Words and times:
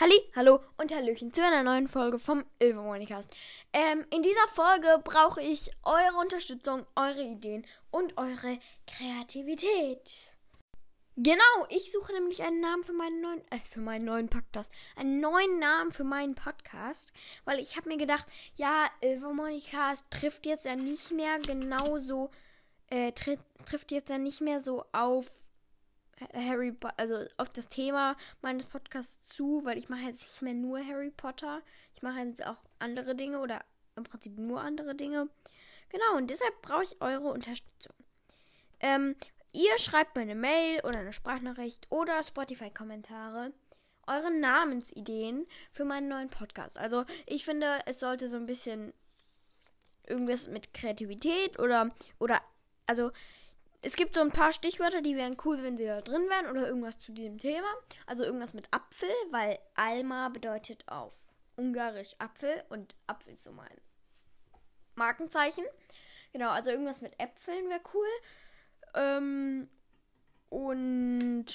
Halli, 0.00 0.18
hallo 0.34 0.60
und 0.78 0.94
Hallöchen 0.94 1.30
zu 1.34 1.44
einer 1.44 1.62
neuen 1.62 1.86
Folge 1.86 2.18
vom 2.18 2.46
Ilvermonicast. 2.58 3.30
Ähm, 3.74 4.06
in 4.10 4.22
dieser 4.22 4.48
Folge 4.54 4.98
brauche 5.04 5.42
ich 5.42 5.70
eure 5.82 6.16
Unterstützung, 6.18 6.86
eure 6.96 7.22
Ideen 7.22 7.66
und 7.90 8.16
eure 8.16 8.58
Kreativität. 8.86 10.34
Genau, 11.16 11.66
ich 11.68 11.92
suche 11.92 12.14
nämlich 12.14 12.42
einen 12.42 12.60
Namen 12.62 12.82
für 12.82 12.94
meinen 12.94 13.20
neuen, 13.20 13.40
äh, 13.50 13.58
für 13.66 13.80
meinen 13.80 14.06
neuen 14.06 14.30
Podcast. 14.30 14.72
Einen 14.96 15.20
neuen 15.20 15.58
Namen 15.58 15.92
für 15.92 16.04
meinen 16.04 16.34
Podcast, 16.34 17.12
weil 17.44 17.58
ich 17.58 17.76
habe 17.76 17.90
mir 17.90 17.98
gedacht, 17.98 18.26
ja, 18.54 18.86
Ilvermonicast 19.02 20.06
trifft 20.10 20.46
jetzt 20.46 20.64
ja 20.64 20.76
nicht 20.76 21.10
mehr 21.10 21.40
genauso, 21.40 22.30
äh, 22.88 23.12
tri 23.12 23.36
trifft 23.66 23.92
jetzt 23.92 24.08
ja 24.08 24.16
nicht 24.16 24.40
mehr 24.40 24.62
so 24.62 24.82
auf 24.92 25.26
Harry 26.34 26.74
also 26.96 27.24
auf 27.36 27.48
das 27.48 27.68
Thema 27.68 28.16
meines 28.42 28.66
Podcasts 28.66 29.18
zu, 29.24 29.64
weil 29.64 29.78
ich 29.78 29.88
mache 29.88 30.02
jetzt 30.02 30.22
nicht 30.22 30.42
mehr 30.42 30.54
nur 30.54 30.84
Harry 30.84 31.10
Potter. 31.10 31.62
Ich 31.94 32.02
mache 32.02 32.20
jetzt 32.20 32.44
auch 32.46 32.62
andere 32.78 33.14
Dinge 33.14 33.40
oder 33.40 33.64
im 33.96 34.04
Prinzip 34.04 34.38
nur 34.38 34.60
andere 34.60 34.94
Dinge. 34.94 35.28
Genau, 35.88 36.16
und 36.16 36.30
deshalb 36.30 36.62
brauche 36.62 36.84
ich 36.84 37.00
eure 37.00 37.28
Unterstützung. 37.28 37.94
Ähm, 38.80 39.16
ihr 39.52 39.78
schreibt 39.78 40.14
mir 40.14 40.22
eine 40.22 40.34
Mail 40.34 40.80
oder 40.80 41.00
eine 41.00 41.12
Sprachnachricht 41.12 41.86
oder 41.90 42.22
Spotify-Kommentare 42.22 43.52
eure 44.06 44.30
Namensideen 44.30 45.46
für 45.72 45.84
meinen 45.84 46.08
neuen 46.08 46.30
Podcast. 46.30 46.78
Also 46.78 47.04
ich 47.26 47.44
finde, 47.44 47.80
es 47.86 48.00
sollte 48.00 48.28
so 48.28 48.36
ein 48.36 48.46
bisschen 48.46 48.92
irgendwas 50.06 50.48
mit 50.48 50.74
Kreativität 50.74 51.58
oder 51.58 51.90
oder 52.18 52.40
also 52.86 53.12
es 53.82 53.96
gibt 53.96 54.14
so 54.14 54.20
ein 54.20 54.30
paar 54.30 54.52
Stichwörter, 54.52 55.02
die 55.02 55.16
wären 55.16 55.36
cool, 55.44 55.62
wenn 55.62 55.76
sie 55.76 55.86
da 55.86 56.00
drin 56.00 56.28
wären 56.28 56.50
oder 56.50 56.66
irgendwas 56.66 56.98
zu 56.98 57.12
diesem 57.12 57.38
Thema. 57.38 57.68
Also 58.06 58.24
irgendwas 58.24 58.54
mit 58.54 58.68
Apfel, 58.72 59.10
weil 59.30 59.58
Alma 59.74 60.28
bedeutet 60.28 60.84
auf 60.86 61.14
Ungarisch 61.56 62.14
Apfel 62.18 62.64
und 62.70 62.94
Apfel 63.06 63.34
ist 63.34 63.44
so 63.44 63.52
mein 63.52 63.80
Markenzeichen. 64.94 65.64
Genau, 66.32 66.50
also 66.50 66.70
irgendwas 66.70 67.00
mit 67.00 67.18
Äpfeln 67.18 67.68
wäre 67.68 67.80
cool. 67.94 68.08
Ähm, 68.94 69.68
und 70.48 71.46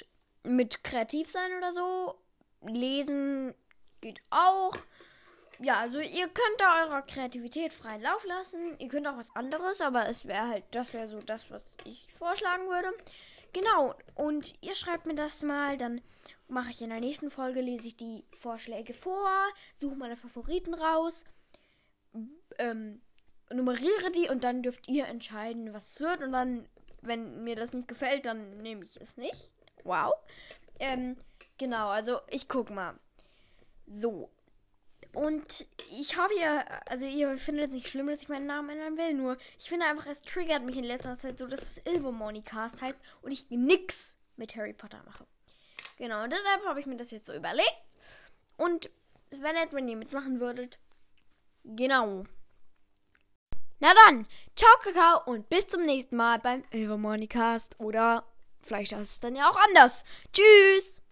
mit 0.43 0.83
kreativ 0.83 1.29
sein 1.29 1.53
oder 1.57 1.73
so. 1.73 2.21
Lesen 2.61 3.54
ja, 5.59 5.79
also 5.79 5.99
ihr 5.99 6.27
könnt 6.27 6.59
da 6.59 6.85
eurer 6.85 7.01
Kreativität 7.01 7.73
freien 7.73 8.01
Lauf 8.01 8.23
lassen. 8.25 8.77
Ihr 8.79 8.87
könnt 8.87 9.07
auch 9.07 9.17
was 9.17 9.35
anderes, 9.35 9.81
aber 9.81 10.07
es 10.07 10.25
wäre 10.25 10.47
halt, 10.47 10.63
das 10.71 10.93
wäre 10.93 11.07
so 11.07 11.19
das, 11.19 11.49
was 11.49 11.65
ich 11.83 12.11
vorschlagen 12.13 12.67
würde. 12.67 12.91
Genau, 13.53 13.95
und 14.15 14.53
ihr 14.61 14.75
schreibt 14.75 15.05
mir 15.05 15.15
das 15.15 15.41
mal, 15.41 15.77
dann 15.77 16.01
mache 16.47 16.71
ich 16.71 16.81
in 16.81 16.89
der 16.89 16.99
nächsten 16.99 17.31
Folge, 17.31 17.61
lese 17.61 17.87
ich 17.87 17.95
die 17.95 18.25
Vorschläge 18.37 18.93
vor, 18.93 19.29
suche 19.77 19.95
meine 19.95 20.17
Favoriten 20.17 20.73
raus, 20.73 21.23
ähm, 22.57 23.01
nummeriere 23.49 24.11
die 24.11 24.29
und 24.29 24.43
dann 24.43 24.61
dürft 24.61 24.87
ihr 24.87 25.07
entscheiden, 25.07 25.73
was 25.73 25.91
es 25.91 25.99
wird. 25.99 26.21
Und 26.21 26.31
dann, 26.31 26.67
wenn 27.01 27.43
mir 27.43 27.55
das 27.55 27.73
nicht 27.73 27.87
gefällt, 27.87 28.25
dann 28.25 28.57
nehme 28.57 28.83
ich 28.83 28.99
es 28.99 29.15
nicht. 29.17 29.49
Wow. 29.83 30.13
Ähm, 30.79 31.15
genau, 31.57 31.87
also 31.87 32.19
ich 32.29 32.47
guck 32.47 32.69
mal. 32.69 32.99
So, 33.87 34.31
und 35.15 35.65
ich 35.97 36.17
hoffe, 36.17 36.33
ihr, 36.33 36.65
also 36.89 37.05
ihr 37.05 37.37
findet 37.37 37.69
es 37.69 37.75
nicht 37.75 37.87
schlimm, 37.87 38.07
dass 38.07 38.21
ich 38.21 38.29
meinen 38.29 38.45
Namen 38.45 38.69
ändern 38.69 38.97
will. 38.97 39.13
Nur, 39.13 39.37
ich 39.57 39.69
finde 39.69 39.85
einfach, 39.85 40.07
es 40.07 40.21
triggert 40.21 40.63
mich 40.63 40.77
in 40.77 40.83
letzter 40.83 41.17
Zeit 41.17 41.37
so, 41.37 41.47
dass 41.47 41.61
es 41.61 41.81
Ilvermorny-Cast 41.85 42.81
heißt 42.81 42.97
und 43.21 43.31
ich 43.31 43.49
nix 43.49 44.17
mit 44.35 44.55
Harry 44.55 44.73
Potter 44.73 45.01
mache. 45.05 45.25
Genau, 45.97 46.23
und 46.23 46.31
deshalb 46.31 46.65
habe 46.65 46.79
ich 46.79 46.85
mir 46.85 46.97
das 46.97 47.11
jetzt 47.11 47.27
so 47.27 47.33
überlegt. 47.33 47.81
Und 48.57 48.89
es 49.29 49.41
wäre 49.41 49.53
nett, 49.53 49.71
wenn 49.71 49.87
ihr 49.87 49.95
mitmachen 49.95 50.39
würdet. 50.39 50.79
Genau. 51.63 52.25
Na 53.79 53.93
dann, 54.05 54.27
ciao 54.55 54.71
Kakao 54.83 55.31
und 55.31 55.49
bis 55.49 55.67
zum 55.67 55.83
nächsten 55.83 56.15
Mal 56.15 56.39
beim 56.39 56.63
Ilvermorny-Cast. 56.71 57.79
Oder 57.79 58.25
vielleicht 58.61 58.91
ist 58.91 58.99
es 58.99 59.19
dann 59.19 59.35
ja 59.35 59.49
auch 59.49 59.57
anders. 59.57 60.03
Tschüss! 60.33 61.04